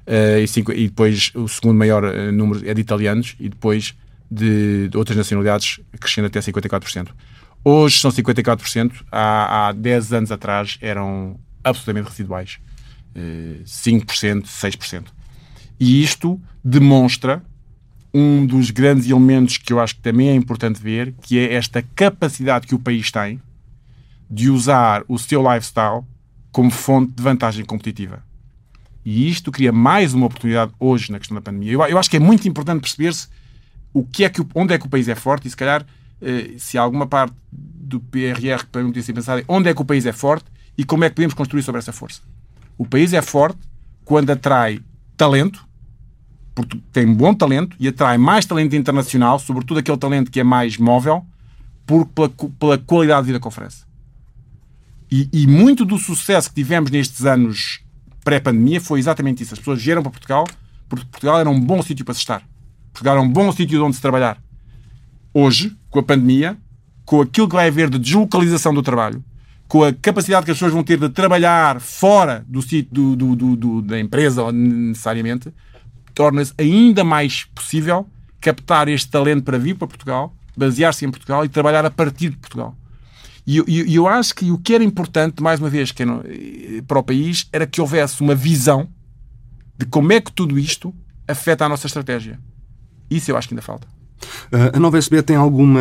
[0.07, 3.94] e, cinco, e depois o segundo maior número é de italianos, e depois
[4.31, 7.09] de, de outras nacionalidades, crescendo até 54%.
[7.64, 12.59] Hoje são 54%, há, há 10 anos atrás eram absolutamente residuais.
[13.64, 15.05] 5%, eh, 6%.
[15.81, 17.42] E isto demonstra
[18.19, 21.83] um dos grandes elementos que eu acho que também é importante ver, que é esta
[21.95, 23.43] capacidade que o país tem
[24.31, 26.03] de usar o seu lifestyle
[26.51, 28.25] como fonte de vantagem competitiva.
[29.05, 31.73] E isto cria mais uma oportunidade hoje na questão da pandemia.
[31.73, 33.29] Eu, eu acho que é muito importante perceber-se
[33.93, 35.85] o que é que, onde é que o país é forte e se calhar
[36.23, 39.85] eh, se há alguma parte do PRR que permite ser pensar onde é que o
[39.85, 42.23] país é forte e como é que podemos construir sobre essa força.
[42.79, 43.59] O país é forte
[44.07, 44.81] quando atrai
[45.19, 45.66] talento,
[46.57, 50.79] porque tem bom talento e atrai mais talento internacional, sobretudo aquele talento que é mais
[50.79, 51.23] móvel,
[51.85, 53.85] por, pela, pela qualidade de vida que oferece.
[55.12, 57.85] E, e muito do sucesso que tivemos nestes anos
[58.25, 59.53] pré-pandemia foi exatamente isso.
[59.53, 60.47] As pessoas vieram para Portugal
[60.88, 62.42] porque Portugal era um bom sítio para se estar.
[62.90, 64.42] Portugal é um bom sítio onde se trabalhar.
[65.35, 66.57] Hoje, com a pandemia,
[67.05, 69.23] com aquilo que vai haver de deslocalização do trabalho,
[69.69, 73.57] com a capacidade que as pessoas vão ter de trabalhar fora do sítio do, do,
[73.57, 75.53] do, da empresa, necessariamente,
[76.17, 78.09] torna-se ainda mais possível
[78.41, 82.39] captar este talento para vir para Portugal, basear-se em Portugal e trabalhar a partir de
[82.39, 82.75] Portugal.
[83.47, 87.47] E eu, acho que o que era importante, mais uma vez, era, para o país,
[87.53, 88.89] era que houvesse uma visão
[89.79, 90.93] de como é que tudo isto
[91.29, 92.41] afeta a nossa estratégia.
[93.09, 93.87] Isso eu acho que ainda falta.
[94.53, 95.81] Uh, a nova SB tem alguma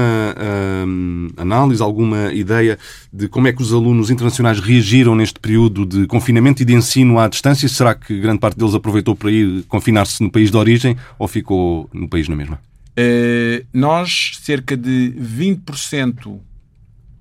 [1.37, 2.77] análise, alguma ideia
[3.11, 7.19] de como é que os alunos internacionais reagiram neste período de confinamento e de ensino
[7.19, 7.67] à distância?
[7.69, 11.89] Será que grande parte deles aproveitou para ir confinar-se no país de origem ou ficou
[11.93, 12.59] no país na mesma?
[12.97, 16.39] Uh, nós, cerca de 20%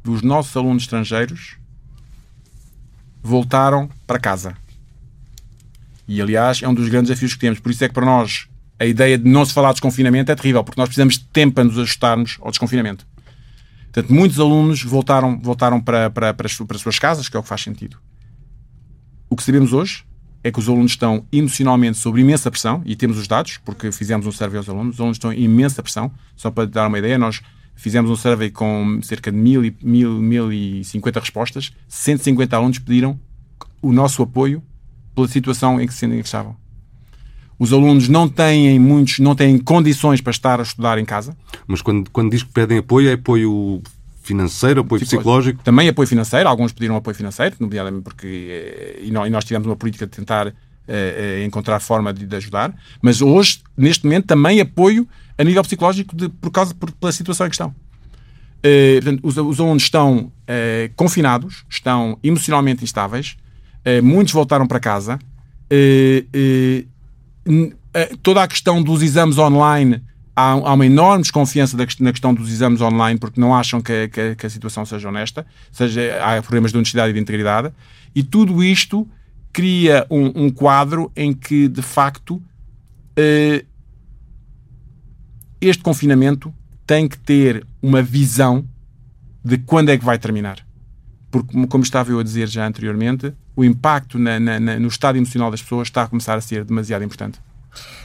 [0.05, 1.57] dos nossos alunos estrangeiros
[3.23, 4.55] voltaram para casa.
[6.07, 7.59] E, aliás, é um dos grandes desafios que temos.
[7.59, 8.47] Por isso é que para nós
[8.79, 11.55] a ideia de não se falar de desconfinamento é terrível, porque nós precisamos de tempo
[11.55, 13.07] para nos ajustarmos ao desconfinamento.
[13.93, 17.41] Portanto, muitos alunos voltaram, voltaram para, para, para, as, para as suas casas, que é
[17.41, 17.97] o que faz sentido.
[19.31, 20.05] O que sabemos hoje
[20.43, 24.27] é que os alunos estão emocionalmente sob imensa pressão, e temos os dados, porque fizemos
[24.27, 26.13] um survey aos alunos, os alunos estão em imensa pressão.
[26.37, 27.41] Só para dar uma ideia, nós
[27.77, 32.79] fizemos um survey com cerca de mil e, mil, mil e cinquenta respostas, 150 alunos
[32.79, 33.19] pediram
[33.81, 34.63] o nosso apoio
[35.15, 36.64] pela situação em que se estavam.
[37.59, 41.37] Os alunos não têm muitos, não têm condições para estar a estudar em casa.
[41.67, 43.81] Mas quando, quando diz que pedem apoio, é apoio
[44.23, 45.63] financeiro, apoio psicológico?
[45.63, 50.07] Também apoio financeiro, alguns pediram apoio financeiro, nomeadamente porque eh, e nós tivemos uma política
[50.07, 50.53] de tentar eh,
[50.87, 56.15] eh, encontrar forma de, de, ajudar, mas hoje, neste momento, também apoio a nível psicológico
[56.15, 57.69] de, por causa por, pela situação em questão.
[58.59, 63.37] Uh, portanto, os, os, alunos estão uh, confinados, estão emocionalmente instáveis,
[63.81, 65.19] uh, muitos voltaram para casa
[68.23, 70.03] toda a questão dos exames online
[70.35, 74.47] há, uma enorme desconfiança na questão dos exames online porque não acham que, que, que,
[74.47, 77.73] a situação seja honesta, seja, há problemas de honestidade e de integridade,
[78.15, 79.09] e tudo isto
[79.53, 83.67] cria um, um quadro em que, de facto, uh,
[85.61, 86.53] este confinamento
[86.87, 88.67] tem que ter uma visão
[89.45, 90.67] de quando é que vai terminar.
[91.31, 95.51] Porque, como estava eu a dizer já anteriormente, o impacto na, na, no estado emocional
[95.51, 97.41] das pessoas está a começar a ser demasiado importante.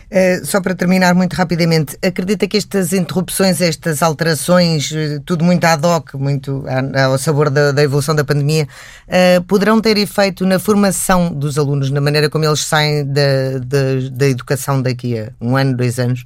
[0.10, 5.64] Uh, só para terminar muito rapidamente, acredita que estas interrupções, estas alterações, eh, tudo muito
[5.66, 6.64] ad hoc, muito
[7.06, 8.68] ao sabor da, da evolução da pandemia,
[9.08, 14.10] uh, poderão ter efeito na formação dos alunos, na maneira como eles saem da, da,
[14.12, 16.26] da educação daqui a um ano, dois anos?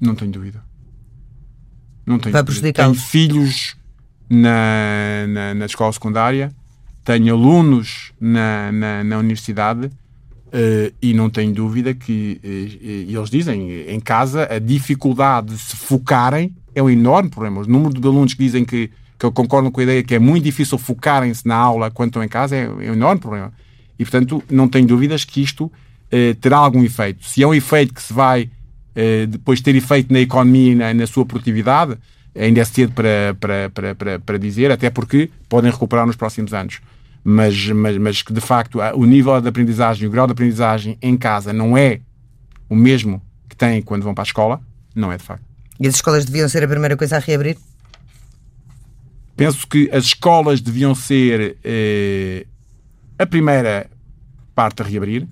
[0.00, 0.62] Não tenho dúvida.
[2.06, 3.76] Não tenho Vai prejudicar Tenho filhos
[4.30, 6.50] na, na, na escola secundária
[7.08, 13.88] tenho alunos na, na, na universidade uh, e não tenho dúvida que uh, eles dizem
[13.88, 17.62] em casa a dificuldade de se focarem é um enorme problema.
[17.62, 20.18] O número de alunos que dizem que, que eu concordo com a ideia que é
[20.18, 23.54] muito difícil focarem-se na aula quando estão em casa é, é, um enorme problema.
[23.98, 27.26] E portanto, não tenho dúvidas que isto uh, terá algum efeito.
[27.26, 28.50] Se é um efeito que se vai
[29.30, 31.96] depois ter efeito na economia e na, na sua produtividade,
[32.36, 36.52] ainda é cedo para, para, para, para, para dizer, até porque podem recuperar nos próximos
[36.52, 36.80] anos.
[37.30, 41.14] Mas, mas, mas que de facto o nível de aprendizagem, o grau de aprendizagem em
[41.14, 42.00] casa não é
[42.70, 44.62] o mesmo que têm quando vão para a escola,
[44.94, 45.44] não é de facto.
[45.78, 47.58] E as escolas deviam ser a primeira coisa a reabrir?
[49.36, 52.46] Penso que as escolas deviam ser eh,
[53.18, 53.90] a primeira
[54.54, 55.28] parte a reabrir,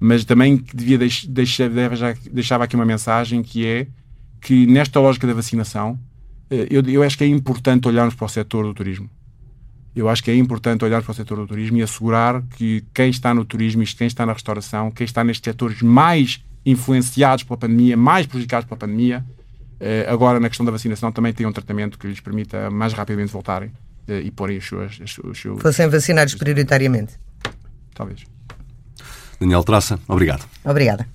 [0.00, 1.70] mas também devia deixar,
[2.32, 3.86] deixava aqui uma mensagem que é
[4.40, 5.96] que nesta lógica da vacinação,
[6.50, 9.08] eh, eu, eu acho que é importante olharmos para o setor do turismo.
[9.94, 13.10] Eu acho que é importante olhar para o setor do turismo e assegurar que quem
[13.10, 17.96] está no turismo, quem está na restauração, quem está nestes setores mais influenciados pela pandemia,
[17.96, 19.24] mais prejudicados pela pandemia,
[19.80, 23.32] eh, agora na questão da vacinação também tem um tratamento que lhes permita mais rapidamente
[23.32, 23.72] voltarem
[24.06, 25.60] eh, e porem as suas, os seus...
[25.60, 27.14] Fossem vacinados prioritariamente.
[27.94, 28.24] Talvez.
[29.40, 30.44] Daniel Traça, obrigado.
[30.64, 31.06] Obrigada.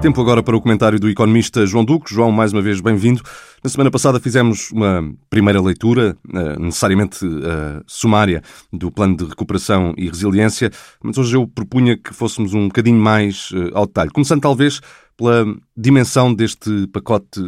[0.00, 2.14] Tempo agora para o comentário do economista João Duque.
[2.14, 3.22] João, mais uma vez, bem-vindo.
[3.62, 9.92] Na semana passada fizemos uma primeira leitura, eh, necessariamente uh, sumária, do plano de recuperação
[9.98, 10.70] e resiliência,
[11.02, 14.10] mas hoje eu propunha que fôssemos um bocadinho mais uh, ao detalhe.
[14.10, 14.80] Começando, talvez,
[15.18, 15.44] pela
[15.76, 17.38] dimensão deste pacote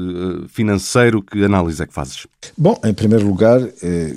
[0.51, 1.23] financeiro.
[1.23, 2.27] Que análise é que fazes?
[2.59, 3.61] Bom, em primeiro lugar,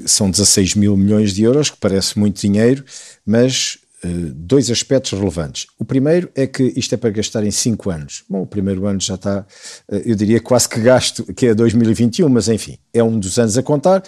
[0.06, 2.84] são 16 mil milhões de euros, que parece muito dinheiro,
[3.26, 3.85] mas eh,
[4.34, 5.68] dois aspectos relevantes.
[5.80, 8.24] O primeiro é que isto é para gastar em 5 anos.
[8.30, 9.46] Bom, o primeiro ano já está,
[9.90, 13.58] eh, eu diria quase que gasto, que é 2021, mas enfim, é um dos anos
[13.58, 14.04] a contar.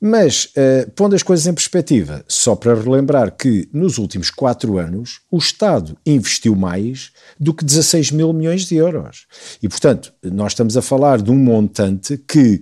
[0.00, 5.20] Mas, uh, pondo as coisas em perspectiva, só para relembrar que nos últimos quatro anos
[5.28, 9.26] o Estado investiu mais do que 16 mil milhões de euros.
[9.60, 12.60] E, portanto, nós estamos a falar de um montante que,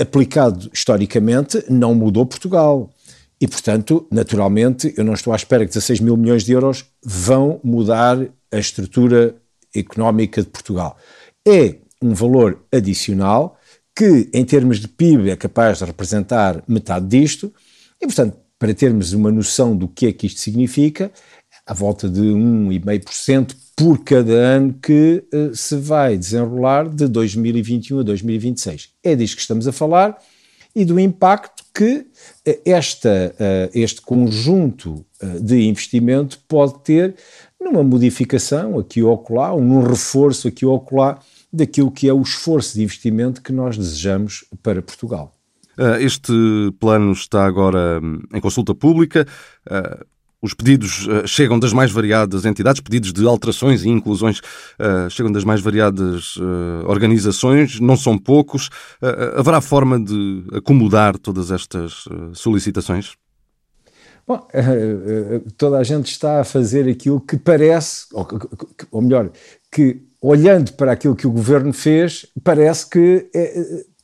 [0.00, 2.90] aplicado historicamente, não mudou Portugal.
[3.42, 7.60] E, portanto, naturalmente, eu não estou à espera que 16 mil milhões de euros vão
[7.64, 8.16] mudar
[8.52, 9.34] a estrutura
[9.74, 10.96] económica de Portugal.
[11.44, 13.58] É um valor adicional
[13.96, 17.52] que, em termos de PIB, é capaz de representar metade disto,
[18.00, 21.10] e, portanto, para termos uma noção do que é que isto significa,
[21.66, 28.02] à volta de 1,5% por cada ano que uh, se vai desenrolar de 2021 a
[28.04, 28.90] 2026.
[29.02, 30.16] É disto que estamos a falar
[30.76, 32.06] e do impacto que
[32.64, 37.14] esta, eh, este conjunto eh, de investimento pode ter
[37.60, 41.18] numa modificação aqui ou acolá, ou num reforço aqui ou acolá
[41.52, 45.32] daquilo que é o esforço de investimento que nós desejamos para Portugal.
[46.00, 46.32] Este
[46.78, 49.26] plano está agora hum, em consulta pública.
[50.42, 55.30] Os pedidos uh, chegam das mais variadas entidades, pedidos de alterações e inclusões uh, chegam
[55.30, 58.68] das mais variadas uh, organizações, não são poucos.
[59.36, 63.12] haverá forma de acomodar todas estas solicitações?
[64.26, 64.46] Bom,
[65.56, 68.26] toda a gente está a fazer aquilo que parece, ou,
[68.90, 69.30] ou melhor,
[69.70, 73.28] que olhando para aquilo que o governo fez, parece que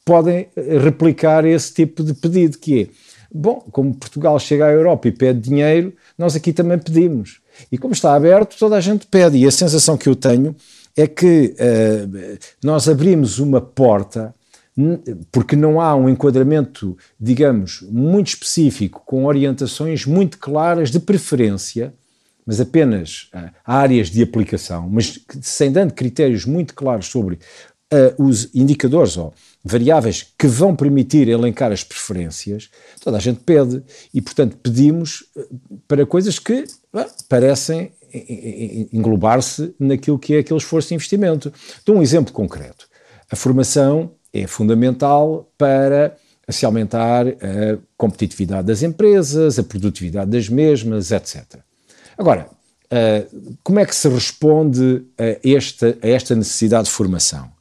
[0.05, 0.49] podem
[0.83, 2.89] replicar esse tipo de pedido, que é,
[3.33, 7.41] bom, como Portugal chega à Europa e pede dinheiro, nós aqui também pedimos.
[7.71, 9.39] E como está aberto, toda a gente pede.
[9.39, 10.55] E a sensação que eu tenho
[10.97, 14.35] é que uh, nós abrimos uma porta
[15.33, 21.93] porque não há um enquadramento, digamos, muito específico, com orientações muito claras de preferência,
[22.47, 27.41] mas apenas uh, áreas de aplicação, mas sem dando critérios muito claros sobre
[27.93, 29.35] uh, os indicadores ou
[29.69, 33.83] variáveis que vão permitir elencar as preferências, toda a gente pede.
[34.13, 35.47] E, portanto, pedimos eh,
[35.87, 36.65] para coisas que
[37.29, 37.93] parecem
[38.91, 41.53] englobar-se naquilo que é aquele esforço de investimento.
[41.85, 42.89] Dou um exemplo concreto.
[43.31, 46.17] A formação é fundamental para
[46.49, 51.45] se aumentar a competitividade das empresas, a produtividade das mesmas, etc.
[52.17, 52.49] Agora,
[52.91, 53.27] eh,
[53.63, 57.58] como é que se responde a esta, a esta necessidade de formação?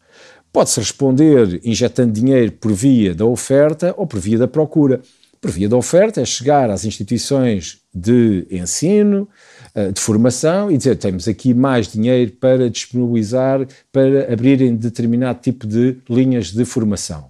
[0.57, 5.01] Pode-se responder injetando dinheiro por via da oferta ou por via da procura.
[5.39, 9.29] Por via da oferta é chegar às instituições de ensino,
[9.75, 15.67] eh, de formação e dizer temos aqui mais dinheiro para disponibilizar para abrirem determinado tipo
[15.67, 17.25] de linhas de formação.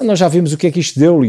[0.00, 1.20] Nós já vimos o que é que isto deu,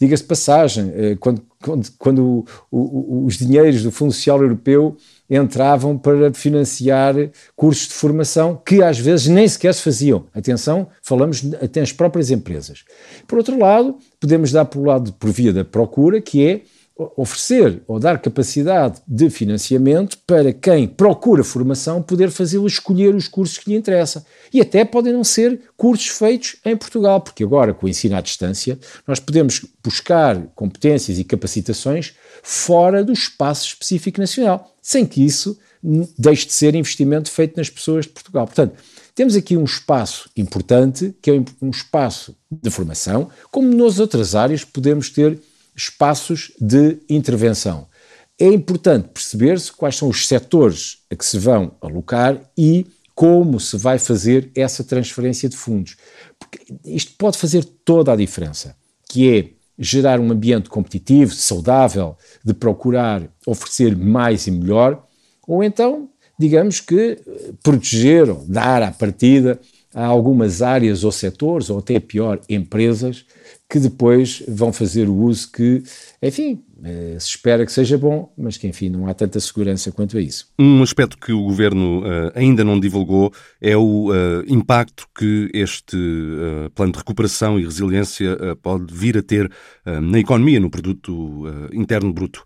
[0.00, 4.96] diga-se passagem, eh, quando, quando, quando os dinheiros do Fundo Social Europeu
[5.28, 7.14] entravam para financiar
[7.54, 10.26] cursos de formação que às vezes nem sequer se faziam.
[10.34, 12.84] Atenção, falamos até as próprias empresas.
[13.26, 16.62] Por outro lado, podemos dar por lado por via da procura, que é
[17.16, 23.58] oferecer ou dar capacidade de financiamento para quem procura formação poder fazê-lo escolher os cursos
[23.58, 24.24] que lhe interessam.
[24.52, 28.20] E até podem não ser cursos feitos em Portugal, porque agora, com o ensino à
[28.22, 35.58] distância, nós podemos buscar competências e capacitações fora do espaço específico nacional, sem que isso
[36.16, 38.46] deixe de ser investimento feito nas pessoas de Portugal.
[38.46, 38.76] Portanto,
[39.16, 44.64] temos aqui um espaço importante, que é um espaço de formação, como nas outras áreas
[44.64, 45.40] podemos ter
[45.74, 47.88] espaços de intervenção.
[48.38, 53.76] É importante perceber-se quais são os setores a que se vão alocar e como se
[53.76, 55.96] vai fazer essa transferência de fundos.
[56.38, 58.76] Porque isto pode fazer toda a diferença,
[59.08, 65.04] que é gerar um ambiente competitivo, saudável, de procurar oferecer mais e melhor,
[65.46, 66.08] ou então,
[66.38, 67.18] digamos que
[67.62, 69.60] proteger ou dar à partida
[69.94, 73.24] a algumas áreas ou setores, ou até pior, empresas,
[73.68, 75.82] que depois vão fazer o uso que,
[76.22, 80.18] enfim, eh, se espera que seja bom, mas que, enfim, não há tanta segurança quanto
[80.18, 80.48] a isso.
[80.58, 85.96] Um aspecto que o Governo uh, ainda não divulgou é o uh, impacto que este
[86.74, 89.50] plano de recuperação e resiliência pode vir a ter
[89.84, 92.42] na economia, no produto interno bruto.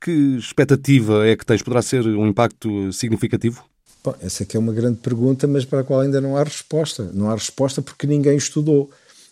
[0.00, 1.62] que expectativa é que tens?
[1.62, 3.64] Poderá ser um impacto significativo?
[4.04, 7.10] Bom, essa aqui é uma grande pergunta, mas para a qual ainda não há resposta.
[7.14, 8.90] Não há resposta porque ninguém estudou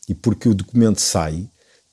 [0.09, 1.49] e porque o documento sai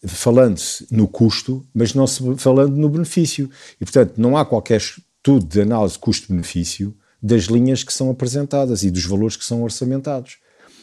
[0.06, 3.50] falando-se no custo, mas não se falando no benefício.
[3.80, 8.90] E, portanto, não há qualquer estudo de análise custo-benefício das linhas que são apresentadas e
[8.90, 10.38] dos valores que são orçamentados.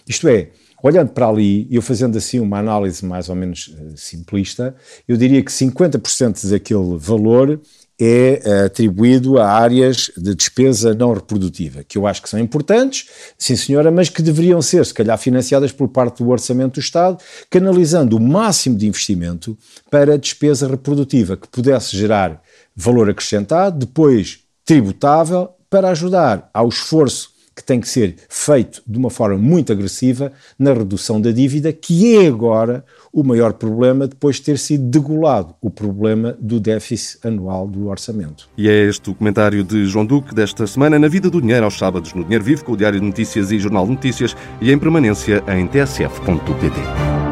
[0.06, 0.50] Isto é,
[0.82, 4.74] olhando para ali, eu fazendo assim uma análise mais ou menos uh, simplista,
[5.06, 7.60] eu diria que 50% daquele valor
[8.00, 13.08] é eh, atribuído a áreas de despesa não reprodutiva, que eu acho que são importantes,
[13.36, 17.18] sim senhora, mas que deveriam ser, se calhar, financiadas por parte do Orçamento do Estado,
[17.50, 19.58] canalizando o máximo de investimento
[19.90, 22.40] para a despesa reprodutiva, que pudesse gerar
[22.74, 29.10] valor acrescentado, depois tributável, para ajudar ao esforço que tem que ser feito de uma
[29.10, 34.42] forma muito agressiva na redução da dívida, que é agora o maior problema depois de
[34.42, 38.48] ter sido degolado o problema do déficit anual do orçamento.
[38.56, 41.78] E é este o comentário de João Duque desta semana na Vida do Dinheiro aos
[41.78, 44.78] sábados no Dinheiro Vivo com o Diário de Notícias e Jornal de Notícias e em
[44.78, 47.27] permanência em tsf.pt.